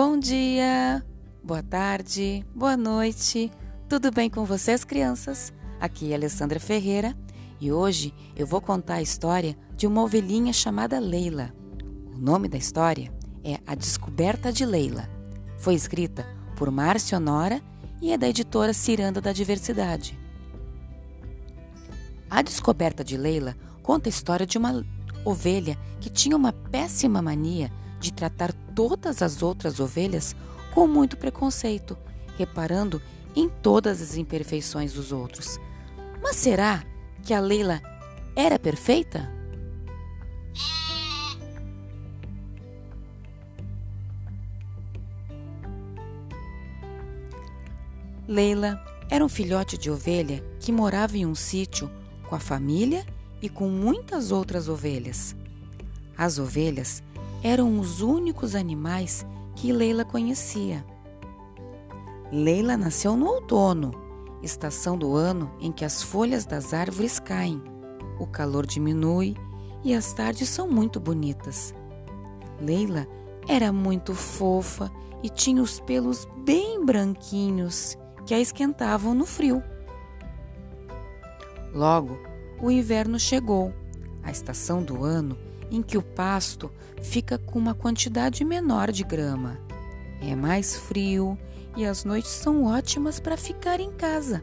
Bom 0.00 0.16
dia, 0.16 1.04
boa 1.42 1.60
tarde, 1.60 2.46
boa 2.54 2.76
noite. 2.76 3.50
Tudo 3.88 4.12
bem 4.12 4.30
com 4.30 4.44
vocês, 4.44 4.84
crianças? 4.84 5.52
Aqui 5.80 6.12
é 6.12 6.14
Alessandra 6.14 6.60
Ferreira 6.60 7.18
e 7.60 7.72
hoje 7.72 8.14
eu 8.36 8.46
vou 8.46 8.60
contar 8.60 8.94
a 8.94 9.02
história 9.02 9.58
de 9.76 9.88
uma 9.88 10.00
ovelhinha 10.04 10.52
chamada 10.52 11.00
Leila. 11.00 11.52
O 12.14 12.16
nome 12.16 12.46
da 12.46 12.56
história 12.56 13.12
é 13.42 13.58
A 13.66 13.74
Descoberta 13.74 14.52
de 14.52 14.64
Leila. 14.64 15.10
Foi 15.58 15.74
escrita 15.74 16.24
por 16.54 16.70
Márcio 16.70 17.16
Honora 17.16 17.60
e 18.00 18.12
é 18.12 18.16
da 18.16 18.28
editora 18.28 18.72
Ciranda 18.72 19.20
da 19.20 19.32
Diversidade. 19.32 20.16
A 22.30 22.40
Descoberta 22.40 23.02
de 23.02 23.16
Leila 23.16 23.56
conta 23.82 24.08
a 24.08 24.10
história 24.10 24.46
de 24.46 24.58
uma 24.58 24.86
ovelha 25.24 25.76
que 26.00 26.08
tinha 26.08 26.36
uma 26.36 26.52
péssima 26.52 27.20
mania 27.20 27.68
de 27.98 28.12
tratar 28.12 28.52
todas 28.74 29.22
as 29.22 29.42
outras 29.42 29.80
ovelhas 29.80 30.34
com 30.72 30.86
muito 30.86 31.16
preconceito, 31.16 31.96
reparando 32.36 33.02
em 33.34 33.48
todas 33.48 34.00
as 34.00 34.16
imperfeições 34.16 34.92
dos 34.92 35.12
outros. 35.12 35.58
Mas 36.22 36.36
será 36.36 36.84
que 37.22 37.34
a 37.34 37.40
Leila 37.40 37.80
era 38.34 38.58
perfeita? 38.58 39.32
Leila 48.26 48.78
era 49.08 49.24
um 49.24 49.28
filhote 49.28 49.78
de 49.78 49.90
ovelha 49.90 50.44
que 50.60 50.70
morava 50.70 51.16
em 51.16 51.24
um 51.24 51.34
sítio 51.34 51.90
com 52.28 52.34
a 52.34 52.40
família 52.40 53.06
e 53.40 53.48
com 53.48 53.68
muitas 53.68 54.30
outras 54.30 54.68
ovelhas. 54.68 55.34
As 56.16 56.38
ovelhas 56.38 57.02
eram 57.42 57.78
os 57.78 58.00
únicos 58.00 58.54
animais 58.54 59.26
que 59.54 59.72
Leila 59.72 60.04
conhecia. 60.04 60.84
Leila 62.30 62.76
nasceu 62.76 63.16
no 63.16 63.26
outono, 63.26 63.92
estação 64.42 64.96
do 64.96 65.14
ano 65.14 65.50
em 65.60 65.72
que 65.72 65.84
as 65.84 66.02
folhas 66.02 66.44
das 66.44 66.74
árvores 66.74 67.18
caem, 67.18 67.62
o 68.18 68.26
calor 68.26 68.66
diminui 68.66 69.34
e 69.82 69.94
as 69.94 70.12
tardes 70.12 70.48
são 70.48 70.68
muito 70.68 71.00
bonitas. 71.00 71.74
Leila 72.60 73.06
era 73.48 73.72
muito 73.72 74.14
fofa 74.14 74.90
e 75.22 75.28
tinha 75.28 75.62
os 75.62 75.80
pelos 75.80 76.26
bem 76.44 76.84
branquinhos 76.84 77.96
que 78.26 78.34
a 78.34 78.40
esquentavam 78.40 79.14
no 79.14 79.24
frio. 79.24 79.62
Logo, 81.72 82.18
o 82.60 82.70
inverno 82.70 83.18
chegou, 83.18 83.72
a 84.22 84.30
estação 84.30 84.82
do 84.82 85.04
ano 85.04 85.47
em 85.70 85.82
que 85.82 85.98
o 85.98 86.02
pasto 86.02 86.70
fica 87.02 87.38
com 87.38 87.58
uma 87.58 87.74
quantidade 87.74 88.44
menor 88.44 88.90
de 88.90 89.04
grama. 89.04 89.58
É 90.20 90.34
mais 90.34 90.76
frio 90.76 91.38
e 91.76 91.84
as 91.84 92.04
noites 92.04 92.30
são 92.30 92.64
ótimas 92.64 93.20
para 93.20 93.36
ficar 93.36 93.80
em 93.80 93.92
casa. 93.92 94.42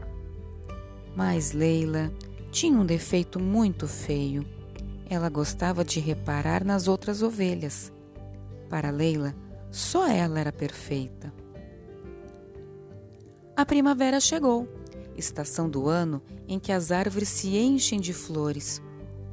Mas 1.16 1.52
Leila 1.52 2.12
tinha 2.52 2.80
um 2.80 2.86
defeito 2.86 3.40
muito 3.40 3.88
feio. 3.88 4.46
Ela 5.10 5.30
gostava 5.30 5.84
de 5.84 6.00
reparar 6.00 6.64
nas 6.64 6.88
outras 6.88 7.22
ovelhas. 7.22 7.92
Para 8.70 8.90
Leila, 8.90 9.36
só 9.70 10.08
ela 10.08 10.40
era 10.40 10.52
perfeita. 10.52 11.34
A 13.56 13.66
primavera 13.66 14.20
chegou, 14.20 14.68
estação 15.18 15.70
do 15.70 15.88
ano 15.88 16.22
em 16.48 16.60
que 16.60 16.72
as 16.72 16.92
árvores 16.92 17.30
se 17.30 17.58
enchem 17.58 18.00
de 18.00 18.14
flores, 18.14 18.82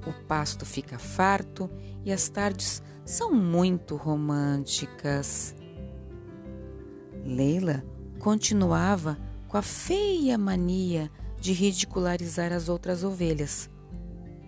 o 0.07 0.13
pasto 0.27 0.67
fica 0.67 0.99
farto 0.99 1.71
e 2.05 2.13
as 2.13 2.29
tardes 2.29 2.83
são 3.05 3.33
muito 3.33 3.97
românticas. 3.97 5.55
Leila 7.25 7.85
continuava 8.19 9.19
com 9.49 9.57
a 9.57 9.63
feia 9.63 10.37
mania 10.37 11.11
de 11.41 11.53
ridicularizar 11.53 12.53
as 12.53 12.69
outras 12.69 13.05
ovelhas, 13.05 13.69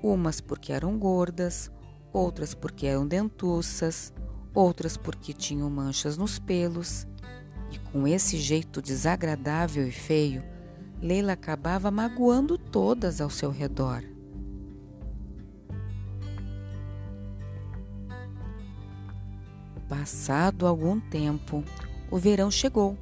umas 0.03 0.41
porque 0.41 0.73
eram 0.73 0.99
gordas, 0.99 1.71
outras 2.13 2.55
porque 2.55 2.87
eram 2.87 3.07
dentuças, 3.07 4.13
outras 4.55 4.97
porque 4.97 5.33
tinham 5.33 5.69
manchas 5.69 6.17
nos 6.17 6.39
pelos. 6.39 7.07
E 7.71 7.79
com 7.91 8.07
esse 8.07 8.37
jeito 8.37 8.81
desagradável 8.81 9.87
e 9.87 9.93
feio, 9.93 10.45
Leila 11.03 11.33
acabava 11.33 11.91
magoando 11.91 12.57
todas 12.57 13.21
ao 13.21 13.29
seu 13.29 13.51
redor. 13.51 14.14
Passado 19.89 20.67
algum 20.67 20.99
tempo, 20.99 21.63
o 22.11 22.17
verão 22.17 22.51
chegou. 22.51 22.97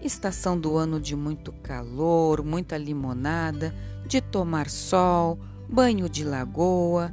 Estação 0.00 0.58
do 0.58 0.76
ano 0.76 1.00
de 1.00 1.16
muito 1.16 1.52
calor, 1.52 2.44
muita 2.44 2.78
limonada, 2.78 3.74
de 4.06 4.20
tomar 4.20 4.70
sol, 4.70 5.38
banho 5.68 6.08
de 6.08 6.24
lagoa 6.24 7.12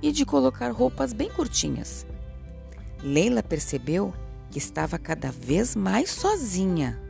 e 0.00 0.12
de 0.12 0.24
colocar 0.24 0.70
roupas 0.70 1.12
bem 1.12 1.28
curtinhas. 1.28 2.06
Leila 3.02 3.42
percebeu 3.42 4.14
que 4.50 4.58
estava 4.58 4.96
cada 4.98 5.30
vez 5.30 5.74
mais 5.74 6.10
sozinha. 6.10 7.00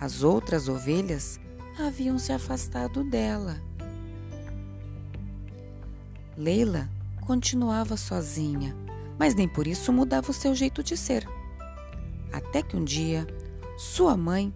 As 0.00 0.22
outras 0.24 0.68
ovelhas 0.68 1.38
haviam 1.78 2.18
se 2.18 2.32
afastado 2.32 3.04
dela. 3.04 3.62
Leila 6.36 6.88
continuava 7.20 7.96
sozinha 7.96 8.76
mas 9.22 9.36
nem 9.36 9.46
por 9.46 9.68
isso 9.68 9.92
mudava 9.92 10.32
o 10.32 10.34
seu 10.34 10.52
jeito 10.52 10.82
de 10.82 10.96
ser. 10.96 11.28
Até 12.32 12.60
que 12.60 12.76
um 12.76 12.82
dia, 12.82 13.24
sua 13.78 14.16
mãe 14.16 14.52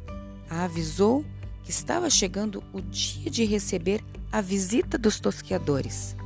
a 0.51 0.65
avisou 0.65 1.25
que 1.63 1.71
estava 1.71 2.11
chegando 2.11 2.65
o 2.73 2.81
dia 2.81 3.31
de 3.31 3.45
receber 3.45 4.05
a 4.33 4.41
visita 4.41 4.99
dos 4.99 5.21
tosqueadores. 5.21 6.17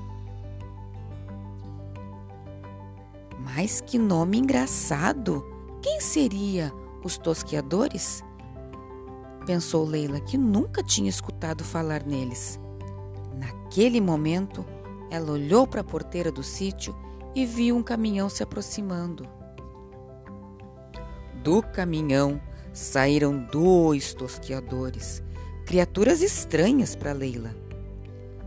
Mas 3.41 3.83
que 3.83 3.99
nome 3.99 4.39
engraçado! 4.39 5.45
Quem 5.83 6.01
seria 6.01 6.73
os 7.05 7.19
tosqueadores? 7.19 8.25
Pensou 9.45 9.85
Leila, 9.85 10.19
que 10.19 10.39
nunca 10.39 10.83
tinha 10.83 11.11
escutado 11.11 11.63
falar 11.63 12.07
neles. 12.07 12.59
Naquele 13.39 14.01
momento, 14.01 14.65
ela 15.11 15.31
olhou 15.31 15.67
para 15.67 15.83
a 15.83 15.85
porteira 15.85 16.33
do 16.33 16.43
sítio 16.43 16.97
e 17.35 17.47
viu 17.47 17.77
um 17.77 17.83
caminhão 17.83 18.29
se 18.29 18.43
aproximando. 18.43 19.29
Do 21.43 21.63
caminhão 21.63 22.41
saíram 22.73 23.47
dois 23.51 24.13
tosqueadores, 24.13 25.23
criaturas 25.67 26.23
estranhas 26.23 26.95
para 26.95 27.13
Leila. 27.13 27.55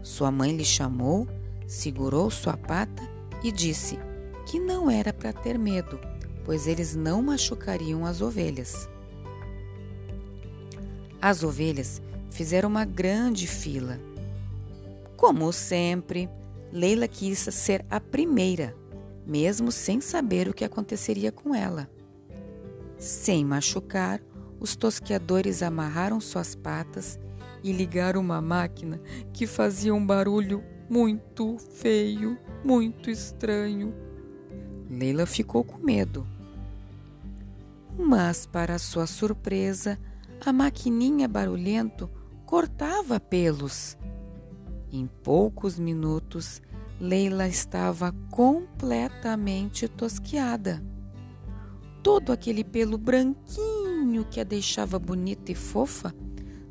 Sua 0.02 0.32
mãe 0.32 0.56
lhe 0.56 0.66
chamou, 0.66 1.28
segurou 1.66 2.30
sua 2.30 2.58
pata 2.58 3.02
e 3.44 3.52
disse 3.52 3.98
que 4.46 4.60
não 4.60 4.90
era 4.90 5.14
para 5.14 5.34
ter 5.34 5.58
medo, 5.58 6.00
pois 6.44 6.68
eles 6.68 6.96
não 6.96 7.22
machucariam 7.22 8.06
as 8.06 8.22
ovelhas. 8.22 8.88
As 11.22 11.42
ovelhas 11.42 12.02
fizeram 12.30 12.68
uma 12.68 12.84
grande 12.84 13.48
fila. 13.48 13.98
Como 15.16 15.54
sempre, 15.54 16.30
Leila 16.74 17.08
quis 17.08 17.38
ser 17.38 17.86
a 17.88 18.00
primeira, 18.00 18.76
mesmo 19.28 19.72
sem 19.72 20.02
saber 20.02 20.50
o 20.50 20.54
que 20.56 20.66
aconteceria 20.66 21.32
com 21.32 21.54
ela. 21.54 21.88
Sem 22.98 23.46
machucar, 23.46 24.20
os 24.60 24.76
tosqueadores 24.76 25.62
amarraram 25.62 26.20
suas 26.20 26.56
patas 26.56 27.20
e 27.64 27.72
ligaram 27.72 28.20
uma 28.20 28.42
máquina 28.42 29.00
que 29.32 29.46
fazia 29.46 29.94
um 29.94 30.04
barulho 30.04 30.64
muito 30.90 31.60
feio, 31.60 32.40
muito 32.66 33.12
estranho. 33.12 33.94
Leila 34.90 35.28
ficou 35.28 35.64
com 35.64 35.78
medo. 35.78 36.26
Mas, 37.96 38.48
para 38.48 38.80
sua 38.80 39.06
surpresa, 39.06 40.00
a 40.44 40.52
maquininha 40.52 41.28
barulhento 41.28 42.10
cortava 42.48 43.20
pelos 43.20 43.96
em 44.94 45.08
poucos 45.08 45.80
minutos, 45.80 46.62
Leila 47.00 47.48
estava 47.48 48.14
completamente 48.30 49.88
tosquiada. 49.88 50.84
Todo 52.04 52.32
aquele 52.32 52.64
pelo 52.64 52.98
branquinho 52.98 54.24
que 54.30 54.40
a 54.40 54.44
deixava 54.44 55.00
bonita 55.00 55.52
e 55.52 55.56
fofa 55.56 56.14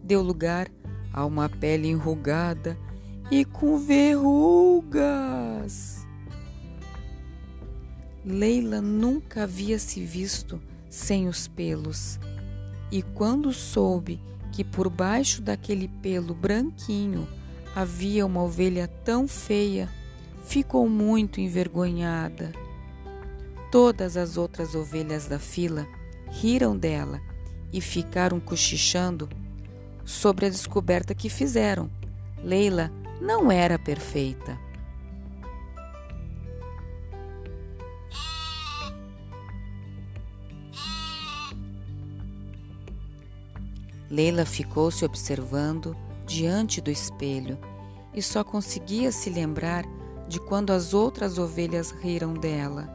deu 0.03 0.23
lugar 0.23 0.69
a 1.13 1.27
uma 1.27 1.49
pele 1.49 1.89
enrugada 1.89 2.79
e 3.31 3.45
com 3.45 3.77
verrugas. 3.79 4.93
Leila 8.25 8.81
nunca 8.81 9.43
havia 9.43 9.81
se 9.81 10.05
visto 10.05 10.63
sem 10.89 11.27
os 11.27 11.49
pelos, 11.49 12.21
e 12.91 13.03
quando 13.03 13.53
soube 13.53 14.21
que 14.53 14.63
por 14.63 14.89
baixo 14.89 15.43
daquele 15.43 15.89
pelo 15.89 16.35
branquinho 16.35 17.27
havia 17.75 18.27
uma 18.27 18.43
ovelha 18.43 18.89
tão 19.05 19.27
feia, 19.27 19.89
ficou 20.45 20.89
muito 20.89 21.41
envergonhada. 21.41 22.53
Todas 23.71 24.17
as 24.17 24.37
outras 24.37 24.75
ovelhas 24.75 25.27
da 25.27 25.39
fila 25.39 25.87
riram 26.31 26.77
dela 26.77 27.21
e 27.73 27.81
ficaram 27.81 28.39
cochichando 28.39 29.29
sobre 30.05 30.47
a 30.47 30.51
descoberta 30.51 31.15
que 31.15 31.31
fizeram. 31.31 31.91
Leila 32.43 32.93
não 33.21 33.51
era 33.51 33.79
perfeita. 33.79 34.59
Leila 44.11 44.45
ficou 44.45 44.91
se 44.91 45.07
observando 45.07 45.97
diante 46.33 46.81
do 46.81 46.91
espelho 46.91 47.59
e 48.15 48.23
só 48.23 48.43
conseguia 48.43 49.13
se 49.13 49.29
lembrar 49.29 49.85
de 50.27 50.41
quando 50.41 50.71
as 50.71 50.95
outras 50.95 51.37
ovelhas 51.37 51.91
riram 51.91 52.33
dela. 52.33 52.89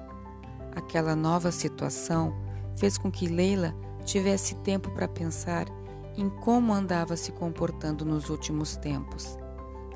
Aquela 0.76 1.16
nova 1.16 1.52
situação 1.52 2.36
fez 2.78 2.98
com 2.98 3.12
que 3.12 3.28
Leila 3.28 3.76
tivesse 4.04 4.56
tempo 4.56 4.90
para 4.90 5.08
pensar 5.08 5.68
em 6.16 6.30
como 6.30 6.74
andava 6.74 7.16
se 7.16 7.32
comportando 7.32 8.04
nos 8.04 8.30
últimos 8.30 8.76
tempos. 8.76 9.38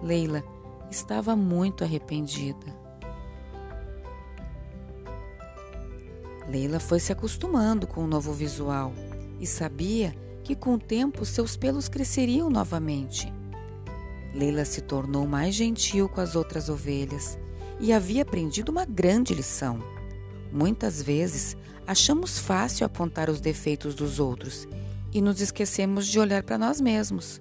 Leila 0.03 0.43
estava 0.91 1.35
muito 1.35 1.83
arrependida. 1.83 2.79
Leila 6.47 6.79
foi 6.79 6.99
se 6.99 7.11
acostumando 7.11 7.87
com 7.87 8.03
o 8.03 8.07
novo 8.07 8.33
visual 8.33 8.93
e 9.39 9.47
sabia 9.47 10.15
que 10.51 10.55
com 10.55 10.73
o 10.73 10.77
tempo 10.77 11.23
seus 11.23 11.55
pelos 11.55 11.87
cresceriam 11.87 12.49
novamente. 12.49 13.31
Leila 14.33 14.65
se 14.65 14.81
tornou 14.81 15.25
mais 15.25 15.55
gentil 15.55 16.09
com 16.09 16.19
as 16.19 16.35
outras 16.35 16.67
ovelhas 16.67 17.39
e 17.79 17.93
havia 17.93 18.23
aprendido 18.23 18.69
uma 18.69 18.83
grande 18.83 19.33
lição. 19.33 19.79
Muitas 20.51 21.01
vezes 21.01 21.55
achamos 21.87 22.37
fácil 22.37 22.85
apontar 22.85 23.29
os 23.29 23.39
defeitos 23.39 23.95
dos 23.95 24.19
outros 24.19 24.67
e 25.13 25.21
nos 25.21 25.39
esquecemos 25.39 26.05
de 26.05 26.19
olhar 26.19 26.43
para 26.43 26.57
nós 26.57 26.81
mesmos. 26.81 27.39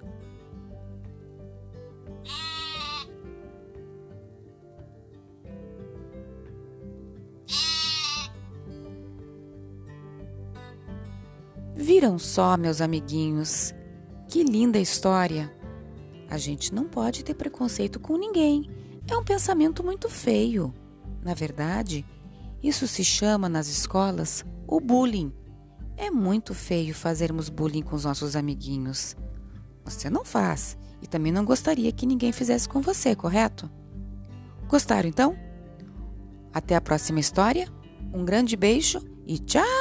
Viram 11.81 12.19
só, 12.19 12.55
meus 12.57 12.79
amiguinhos, 12.79 13.73
que 14.27 14.43
linda 14.43 14.77
história! 14.77 15.51
A 16.29 16.37
gente 16.37 16.71
não 16.71 16.87
pode 16.87 17.23
ter 17.23 17.33
preconceito 17.33 17.99
com 17.99 18.17
ninguém. 18.17 18.69
É 19.07 19.17
um 19.17 19.23
pensamento 19.23 19.83
muito 19.83 20.07
feio. 20.07 20.71
Na 21.23 21.33
verdade, 21.33 22.05
isso 22.61 22.87
se 22.87 23.03
chama 23.03 23.49
nas 23.49 23.67
escolas 23.67 24.45
o 24.67 24.79
bullying. 24.79 25.33
É 25.97 26.11
muito 26.11 26.53
feio 26.53 26.93
fazermos 26.93 27.49
bullying 27.49 27.81
com 27.81 27.95
os 27.95 28.05
nossos 28.05 28.35
amiguinhos. 28.35 29.15
Você 29.83 30.07
não 30.07 30.23
faz 30.23 30.77
e 31.01 31.07
também 31.07 31.31
não 31.31 31.43
gostaria 31.43 31.91
que 31.91 32.05
ninguém 32.05 32.31
fizesse 32.31 32.69
com 32.69 32.79
você, 32.79 33.15
correto? 33.15 33.67
Gostaram 34.67 35.09
então? 35.09 35.35
Até 36.53 36.75
a 36.75 36.81
próxima 36.81 37.19
história. 37.19 37.67
Um 38.13 38.23
grande 38.23 38.55
beijo 38.55 39.01
e 39.25 39.39
tchau! 39.39 39.80